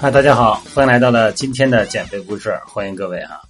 [0.00, 3.42] 嗨，大家好，欢迎来到了今天的减肥故事，欢迎各位哈。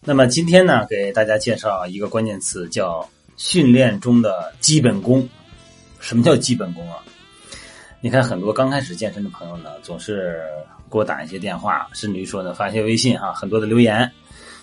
[0.00, 5.26] 那么今天呢，给大家介绍一个关键词，叫训练中的基本功。
[5.98, 6.98] 什么叫基本功啊？
[8.02, 10.42] 你看，很多刚开始健身的朋友呢，总是
[10.90, 14.12] 给我打一些电话，甚至于说呢，发一些微信哈，很多的留言，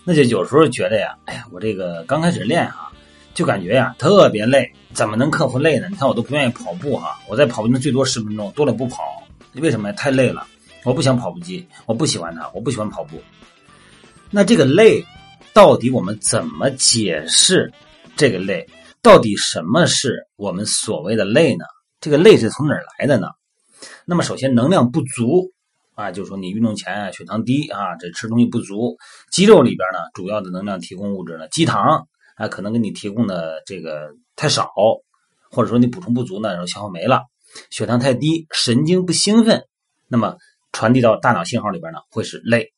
[0.04, 2.92] 那就有时候觉得呀，哎呀，我这个刚开始练啊，
[3.34, 5.88] 就感觉呀特别累，怎么能克服累呢？
[5.90, 9.24] 你看我都不愿意跑步哈，我在跑步最多十分钟，多了不跑，
[9.56, 9.96] 为什么呀？
[9.98, 10.46] 太累了。
[10.86, 13.22] 我不想跑步机，我不喜欢它，我不喜欢跑步。
[14.32, 15.04] 那这个累，
[15.54, 17.72] 到底我们怎么解释
[18.16, 18.66] 这个累？
[19.02, 21.66] 到底什么是我们所谓的累呢？
[22.00, 23.28] 这个累是从哪儿来的呢？
[24.06, 25.52] 那么首先能量不足
[25.96, 28.98] 啊，就是说你运动前血糖低啊，这吃东西不足，
[29.32, 34.72] 肌肉里边呢主要的能量提供物质呢肌糖啊，可能给你提供的这个太少，
[35.52, 37.24] 或者说你补充不足呢，然后消耗没了，
[37.70, 39.66] 血糖太低，神经不兴奋，
[40.08, 40.38] 那么。
[40.72, 42.72] 传递到大脑信号里边呢，会是累。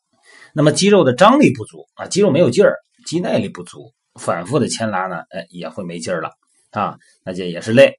[0.53, 2.75] 那么肌肉的张力不足啊，肌肉没有劲儿，
[3.05, 6.31] 肌耐力不足，反复的牵拉呢，哎，也会没劲儿了
[6.71, 7.93] 啊，那这也是累。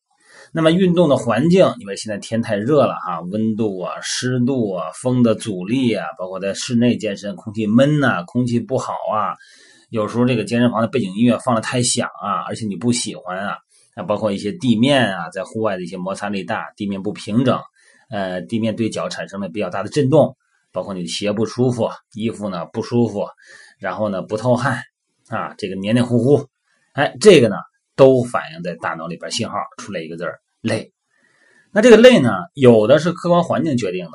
[0.53, 9.33] 那么运动的环境，因为现在天太热了哈，温度啊、湿度啊、风的阻力啊，包括在室内健身，空气闷呐，空气不好啊，
[9.91, 13.57] 有时候这个健身房的背景音乐放的太响啊，而且你不喜欢啊，
[13.97, 17.59] 那包括一些地面啊，在户外的一些摩擦力大，地面不平整。
[18.13, 20.37] 呃，地面对脚产生了比较大的震动，
[20.71, 23.27] 包括你的鞋不舒服，衣服呢不舒服，
[23.79, 24.83] 然后呢不透汗
[25.29, 26.47] 啊，这个黏黏糊糊，
[26.93, 27.57] 哎，这个呢
[27.97, 30.93] 都反映在大脑里边信号出来一个字儿累。
[31.71, 34.13] 那这个累呢，有的是客观环境决定的，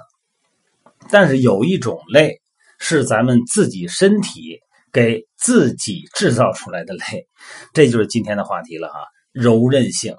[1.09, 2.39] 但是有一种累
[2.77, 4.59] 是咱们自己身体
[4.93, 7.27] 给自己制造出来的累，
[7.73, 8.99] 这就是今天的话题了哈，
[9.31, 10.15] 柔韧性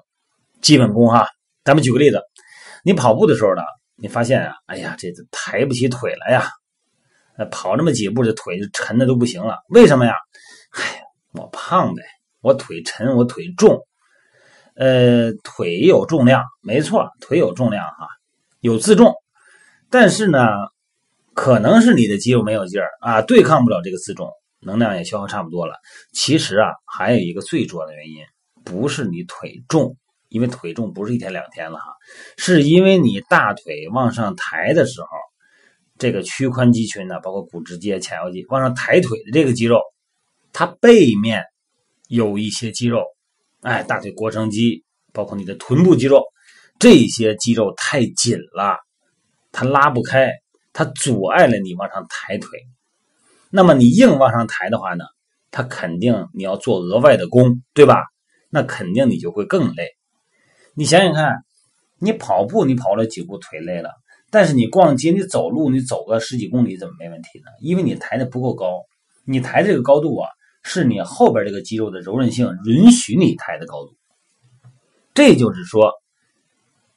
[0.61, 1.29] 基本功哈。
[1.63, 2.19] 咱们举个例子。
[2.83, 3.61] 你跑步的时候呢，
[3.95, 6.49] 你发现啊，哎呀，这抬不起腿来呀，
[7.51, 9.57] 跑那么几步，这腿就沉的都不行了。
[9.69, 10.13] 为什么呀？
[10.71, 11.01] 哎，
[11.33, 12.01] 我胖呗，
[12.41, 13.79] 我腿沉，我腿重。
[14.75, 18.07] 呃，腿有重量，没错，腿有重量哈，
[18.61, 19.13] 有自重。
[19.89, 20.39] 但是呢，
[21.33, 24.31] 可能是你的肌肉没有劲儿啊，对抗不了这个自重，
[24.61, 25.73] 能量也消耗差不多了。
[26.13, 28.23] 其实啊，还有一个最主要的原因，
[28.63, 29.97] 不是你腿重。
[30.29, 31.85] 因为腿重不是一天两天了哈，
[32.37, 35.07] 是因为你大腿往上抬的时候，
[35.97, 39.81] 这个屈髋肌群呢，包括股直肌、前腰肌往上抬腿的这个肌肉，
[40.53, 41.43] 它背面
[42.07, 43.03] 有一些肌肉，
[43.61, 46.23] 哎，大腿腘绳肌，包括你的臀部肌肉，
[46.77, 48.77] 这些肌肉太紧了，
[49.51, 50.31] 它拉不开，
[50.73, 52.59] 它阻碍了你往上抬腿。
[53.51, 55.05] 那么你硬往上抬的话呢，
[55.49, 58.03] 它肯定你要做额外的功，对吧？
[58.51, 59.89] 那肯定你就会更累。
[60.79, 61.43] 你想想看，
[61.97, 63.89] 你跑步你跑了几步腿累了，
[64.31, 67.47] 但是你逛街你走路你走个十几公里怎么没问题呢？
[67.59, 68.85] 因为你抬的不够高，
[69.25, 70.29] 你抬这个高度啊，
[70.63, 73.91] 是你后边这个肌肉的柔韧性允许你抬的高度。
[75.13, 75.91] 这就是说，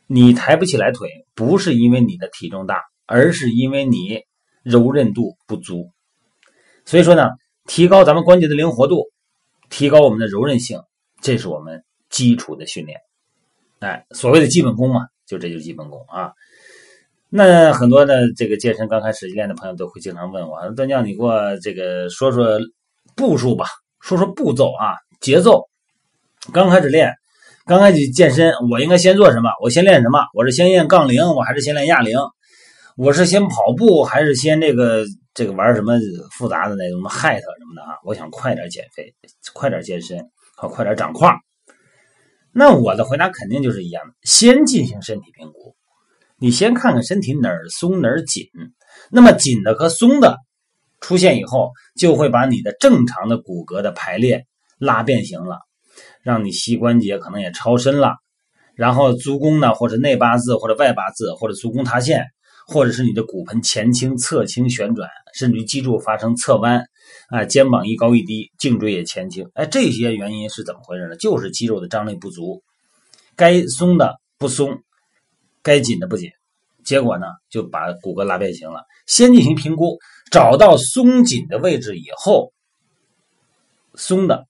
[0.07, 4.23] 你抬不起来腿，不是因为你的体重大，而是因为你
[4.63, 5.91] 柔韧度不足。
[6.85, 7.31] 所以说呢，
[7.67, 9.11] 提高咱们关节的灵活度，
[9.71, 10.81] 提高我们的柔韧性，
[11.21, 13.01] 这是我们基础的训练。
[13.87, 16.33] 哎，所谓的基本功嘛，就这就是基本功啊。
[17.29, 22.59] 那很多的这个健身刚开始练的朋友都会经常问我，段将你给我这个说说
[23.17, 23.67] 步数吧，
[24.01, 25.63] 说说步骤啊，节奏。
[26.53, 27.13] 刚开始练，
[27.65, 29.49] 刚开始健身，我应该先做什么？
[29.63, 30.21] 我先练什么？
[30.35, 32.19] 我是先练杠铃，我还是先练哑铃？
[32.97, 35.95] 我是先跑步，还是先这个这个玩什么
[36.33, 37.97] 复杂的那种 HIIT 什么的啊？
[38.05, 39.15] 我想快点减肥，
[39.55, 40.19] 快点健身，
[40.57, 41.33] 好快点长块。
[42.53, 45.75] 那我的回答肯定就是一样的，先进行身体评估，
[46.39, 48.49] 你先看看身体哪儿松哪儿紧，
[49.11, 50.39] 那么紧的和松的
[51.01, 54.47] 出现以后，就会把你的正常的骨骼的排列
[54.79, 55.59] 拉变形了，
[56.23, 58.17] 让你膝关节可能也超伸了，
[58.75, 62.27] 然后足弓呢，或者内八字，或者外八字，或者足弓塌陷。
[62.65, 66.85] 或者是你的骨盆前倾、侧倾旋转，甚至于脊柱发生侧弯，
[67.29, 71.17] 啊，肩膀一高一低，颈椎也前倾，哎，这些原因是怎么回事呢？
[71.17, 72.63] 就是肌肉的张力不足，
[73.37, 74.83] 该松的不松，
[75.63, 76.31] 该紧的不紧，
[76.85, 78.85] 结果呢就把骨骼拉变形了。
[79.07, 79.99] 先进行评估，
[80.31, 82.53] 找到松紧的位置以后，
[83.95, 84.47] 松的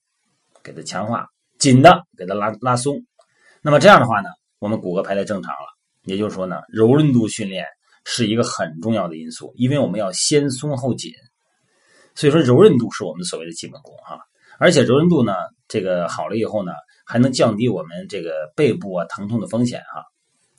[0.63, 1.27] 给它强化，
[1.59, 3.05] 紧的给它拉拉松。
[3.61, 4.29] 那么这样的话呢，
[4.59, 5.73] 我们骨骼排列正常了。
[6.05, 7.65] 也就是说呢，柔韧度训练。
[8.05, 11.13] 是一个很重要的因素，因为我们要先松后紧，
[12.15, 14.19] 所以说柔韧度是我们所谓的基本功哈。
[14.59, 15.33] 而且柔韧度呢，
[15.67, 16.71] 这个好了以后呢，
[17.05, 20.03] 还能降低我们这个背部啊疼痛的风险哈，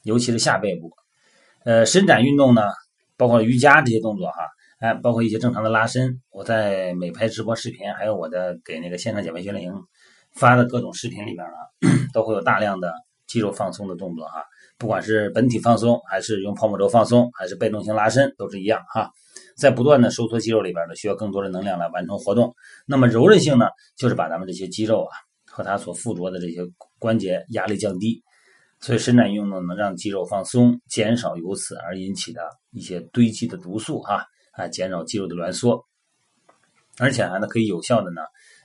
[0.02, 0.90] 尤其是下背部。
[1.64, 2.62] 呃，伸展运动呢，
[3.16, 4.48] 包括瑜伽这些动作哈，
[4.80, 6.20] 哎，包括一些正常的拉伸。
[6.30, 9.72] 我在美拍直播视频，还有我的给那个线上减肥训练营
[10.32, 12.92] 发的各种视频里边呢， 都会有大量的
[13.26, 14.42] 肌肉放松的动作哈。
[14.76, 19.08] 不管是本体放松，还是用泡沫轴放松，还是被动型拉伸，都是一样哈。
[19.56, 22.54] 在不断的收缩肌肉里边呢，需要更多的能量来完成活动。
[22.86, 23.66] 那么柔韧性呢，
[23.96, 25.16] 就是把咱们这些肌肉啊
[25.46, 26.60] 和它所附着的这些
[26.98, 28.22] 关节压力降低。
[28.80, 35.82] 所以伸展运动能让肌肉放松，减少由此而引起的一些堆积的毒素哈啊，减少肌肉的挛缩，
[36.98, 38.20] 而且还呢可以有效的呢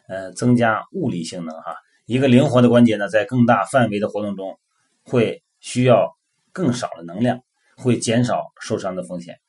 [0.09, 1.73] 呃增加物理性能哈。
[2.05, 4.59] 一个灵活的关节呢，在更大范围的活动中
[5.03, 6.17] 会需要
[6.51, 7.39] 更少的能量，
[7.77, 9.39] 会减少受伤的风险。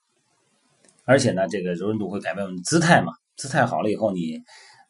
[1.11, 4.39] 而且呢，这个柔韧度会改变我们姿态嘛，姿态好了以后，你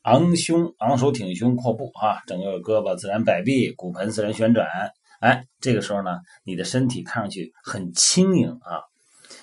[0.03, 4.69] 昂胸、昂首挺胸、阔步啊，整个胳膊自然摆臂，骨盆自然旋转。
[5.21, 8.83] 哎，这个时候呢，你的身体看上去很轻盈啊，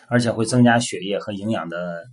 [0.07, 2.03] 而且会增加血液和营养的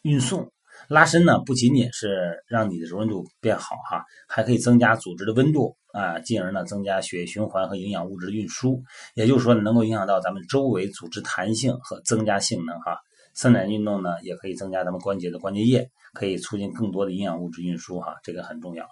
[0.00, 0.50] 运送。
[0.88, 8.82] 拉伸呢，不仅仅是让你的柔韧度变好哈，还可以增加组织的温度啊，进而呢增加血液循环和营养物质的运输。
[9.14, 12.96] 也就是说，能够影响到咱们周围组织弹性和增加性能哈。
[13.34, 18.86] 伸展运动呢，也可以增加咱们关节的关节液，可以促进更多的营养物质运输哈，这个很重要，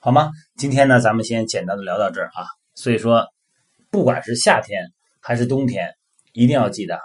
[0.00, 0.30] 好吗？
[0.56, 2.46] 今天呢，咱们先简单的聊到这儿啊。
[2.74, 3.26] 所以说。
[3.90, 4.90] 不管是夏天
[5.20, 5.94] 还是冬天，
[6.32, 7.04] 一定要记得哈，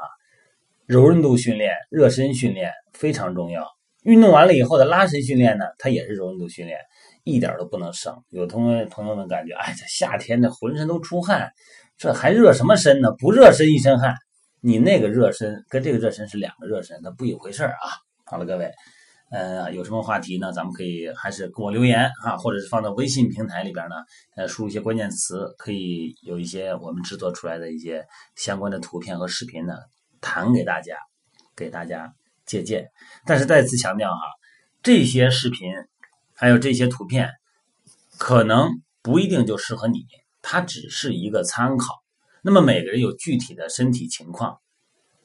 [0.88, 3.64] 柔韧度训练、热身训练非常重要。
[4.02, 6.80] 运动完了以后的拉伸训练呢，它也是柔韧度训练，
[7.26, 8.24] 一点都不能省。
[8.30, 11.52] 有同学朋友们感觉，哎，这夏天这浑身都出汗，
[11.96, 13.12] 这还热什么身呢？
[13.20, 14.16] 不热身一身汗，
[14.62, 17.90] 你那个热身跟这个热身是两个热身，它不一回事儿啊。
[18.26, 18.72] 好了，各位。
[19.32, 20.52] 呃，有什么话题呢？
[20.52, 23.98] 咱们可以还是给我留言啊，或者是放到微信平台里边呢，
[24.36, 28.04] 呃，输入一些关键词，可以有一些我们制作出来的一些
[28.36, 29.76] 相关的图片和视频呢，
[30.20, 30.98] 弹给大家，
[31.56, 32.12] 给大家
[32.48, 32.90] 借鉴。
[33.24, 34.20] 但是再次强调哈，
[34.82, 35.72] 这些视频
[36.34, 37.30] 还有这些图片，
[38.18, 40.08] 可能不一定就适合你，
[40.42, 42.02] 它只是一个参考。
[42.44, 44.58] 那么每个人有具体的身体情况。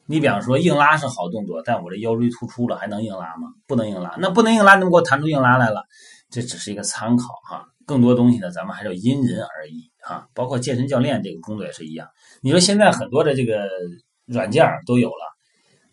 [0.07, 3.49] 你比方说硬拉是好动作，但我这腰椎突出了，还能硬拉吗？
[3.65, 5.83] 不能硬拉，那不能硬拉，怎么给我弹出硬拉来了？
[6.29, 10.27] 这只是一个参考哈，更多东西呢，咱们还是要因人而异哈。
[10.33, 12.07] 包括健身教练这个工作也是一样。
[12.41, 13.67] 你说现在很多的这个
[14.25, 15.35] 软件都有了，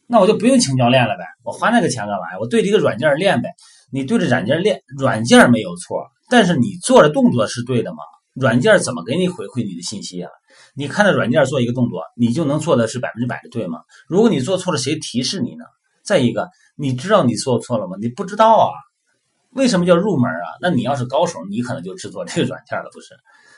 [0.07, 2.39] 那我就不用请教练了呗，我花那个钱干嘛呀？
[2.41, 3.51] 我对着一个软件练呗。
[3.95, 7.99] 你对着软件练，软件没有错，但是你做的动作是对的吗？
[8.35, 10.31] 软件怎么给你回馈你的信息啊？
[10.75, 13.81] 你看着软件做一个动作，你就能做的是百分之百的对吗？
[14.09, 15.65] 如果你做错了，谁提示你呢？
[16.03, 17.97] 再一个，你知道你做错了吗？
[18.01, 18.71] 你不知道啊。
[19.51, 20.49] 为什么叫入门啊？
[20.63, 23.09] 那你要是高手，你可能就制作这个软件了，不是？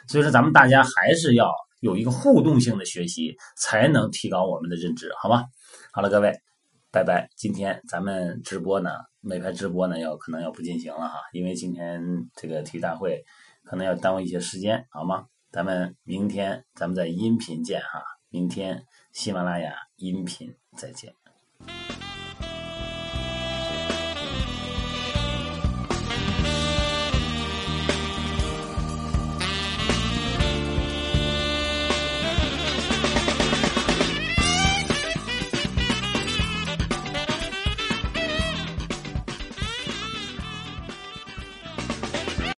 [0.09, 1.49] 所以说，咱们大家还是要
[1.81, 5.45] 有一个互动性的学习，才能提高我们的认知，好吗？
[5.93, 6.33] 好了，各位，
[6.91, 7.29] 拜拜。
[7.37, 8.91] 今天咱们直播呢，
[9.21, 12.03] 美拍直播呢，要可能要不进行了哈，因为今天
[12.35, 13.23] 这个体育大会。
[13.65, 15.27] 可能要耽误一些时间，好吗？
[15.51, 21.15] 咱们明天咱们在音频见哈，明天喜马拉雅音频再见。